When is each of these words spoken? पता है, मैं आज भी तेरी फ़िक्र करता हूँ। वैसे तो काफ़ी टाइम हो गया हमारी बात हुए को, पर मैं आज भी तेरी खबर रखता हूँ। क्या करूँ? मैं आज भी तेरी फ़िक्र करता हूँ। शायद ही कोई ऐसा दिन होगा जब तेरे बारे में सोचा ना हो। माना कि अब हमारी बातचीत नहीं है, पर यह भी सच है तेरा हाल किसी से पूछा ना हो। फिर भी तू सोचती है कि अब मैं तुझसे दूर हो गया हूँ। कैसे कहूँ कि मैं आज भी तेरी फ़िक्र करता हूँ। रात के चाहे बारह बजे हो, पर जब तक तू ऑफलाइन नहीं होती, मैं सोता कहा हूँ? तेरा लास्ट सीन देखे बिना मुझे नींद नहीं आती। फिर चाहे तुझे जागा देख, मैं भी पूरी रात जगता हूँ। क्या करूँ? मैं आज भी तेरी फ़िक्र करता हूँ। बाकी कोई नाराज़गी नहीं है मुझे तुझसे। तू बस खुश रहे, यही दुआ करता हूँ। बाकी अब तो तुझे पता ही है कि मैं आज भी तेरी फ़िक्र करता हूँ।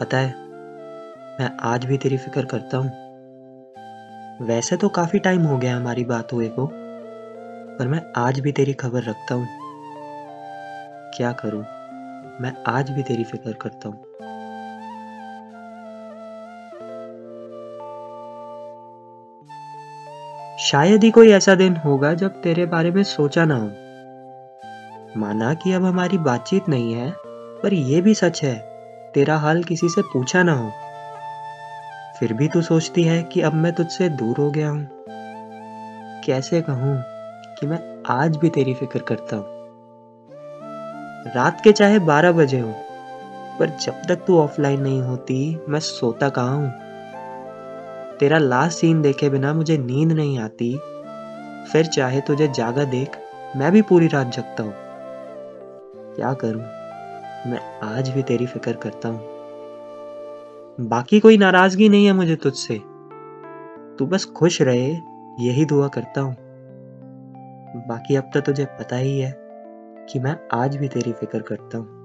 पता 0.00 0.16
है, 0.16 0.34
मैं 1.40 1.56
आज 1.60 1.84
भी 1.84 1.98
तेरी 1.98 2.16
फ़िक्र 2.16 2.44
करता 2.44 2.76
हूँ। 2.76 2.90
वैसे 4.46 4.76
तो 4.76 4.88
काफ़ी 4.88 5.18
टाइम 5.18 5.42
हो 5.42 5.58
गया 5.58 5.76
हमारी 5.76 6.04
बात 6.04 6.32
हुए 6.32 6.48
को, 6.48 6.66
पर 7.78 7.88
मैं 7.88 8.12
आज 8.16 8.40
भी 8.40 8.52
तेरी 8.52 8.72
खबर 8.72 9.02
रखता 9.02 9.34
हूँ। 9.34 9.48
क्या 11.16 11.32
करूँ? 11.32 11.62
मैं 12.40 12.52
आज 12.66 12.90
भी 12.90 13.02
तेरी 13.02 13.24
फ़िक्र 13.24 13.52
करता 13.52 13.88
हूँ। 13.88 14.04
शायद 20.58 21.04
ही 21.04 21.10
कोई 21.10 21.30
ऐसा 21.30 21.54
दिन 21.54 21.76
होगा 21.76 22.14
जब 22.14 22.42
तेरे 22.42 22.66
बारे 22.66 22.90
में 22.90 23.02
सोचा 23.02 23.44
ना 23.44 23.54
हो। 23.54 23.70
माना 25.20 25.54
कि 25.54 25.72
अब 25.72 25.84
हमारी 25.84 26.18
बातचीत 26.18 26.68
नहीं 26.68 26.94
है, 26.94 27.14
पर 27.62 27.74
यह 27.74 28.02
भी 28.02 28.14
सच 28.14 28.44
है 28.44 28.77
तेरा 29.14 29.36
हाल 29.36 29.62
किसी 29.64 29.88
से 29.88 30.02
पूछा 30.02 30.42
ना 30.42 30.52
हो। 30.52 30.72
फिर 32.20 32.32
भी 32.32 32.48
तू 32.48 32.62
सोचती 32.62 33.02
है 33.02 33.22
कि 33.22 33.40
अब 33.40 33.54
मैं 33.54 33.72
तुझसे 33.72 34.08
दूर 34.08 34.36
हो 34.38 34.50
गया 34.50 34.70
हूँ। 34.70 34.88
कैसे 36.24 36.62
कहूँ 36.62 37.02
कि 37.60 37.66
मैं 37.66 38.02
आज 38.06 38.36
भी 38.36 38.48
तेरी 38.48 38.74
फ़िक्र 38.74 38.98
करता 38.98 39.36
हूँ। 39.36 39.44
रात 41.34 41.60
के 41.64 41.72
चाहे 41.72 41.98
बारह 41.98 42.32
बजे 42.32 42.58
हो, 42.58 42.72
पर 43.58 43.78
जब 43.80 44.02
तक 44.08 44.24
तू 44.26 44.38
ऑफलाइन 44.40 44.80
नहीं 44.80 45.02
होती, 45.02 45.60
मैं 45.68 45.80
सोता 45.80 46.28
कहा 46.28 46.50
हूँ? 46.50 46.70
तेरा 48.18 48.38
लास्ट 48.38 48.78
सीन 48.78 49.02
देखे 49.02 49.30
बिना 49.30 49.54
मुझे 49.54 49.78
नींद 49.78 50.12
नहीं 50.12 50.38
आती। 50.38 50.80
फिर 51.72 51.86
चाहे 51.86 52.20
तुझे 52.20 52.48
जागा 52.48 52.84
देख, 52.84 53.16
मैं 53.56 53.72
भी 53.72 53.82
पूरी 53.82 54.08
रात 54.08 54.26
जगता 54.26 54.62
हूँ। 54.62 54.74
क्या 56.16 56.32
करूँ? 56.32 56.77
मैं 57.46 57.78
आज 57.82 58.08
भी 58.08 58.22
तेरी 58.22 58.46
फ़िक्र 58.46 58.72
करता 58.72 59.08
हूँ। 59.08 59.20
बाकी 60.80 61.20
कोई 61.20 61.36
नाराज़गी 61.36 61.88
नहीं 61.88 62.06
है 62.06 62.12
मुझे 62.12 62.36
तुझसे। 62.36 62.74
तू 63.98 64.06
बस 64.06 64.24
खुश 64.24 64.62
रहे, 64.62 64.88
यही 65.40 65.64
दुआ 65.64 65.88
करता 65.88 66.20
हूँ। 66.20 66.36
बाकी 67.88 68.16
अब 68.16 68.30
तो 68.34 68.40
तुझे 68.40 68.64
पता 68.64 68.96
ही 68.96 69.18
है 69.18 69.34
कि 70.08 70.18
मैं 70.18 70.36
आज 70.52 70.76
भी 70.76 70.88
तेरी 70.88 71.12
फ़िक्र 71.12 71.40
करता 71.40 71.78
हूँ। 71.78 71.97